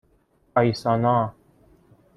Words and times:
آیسانا 0.55 1.33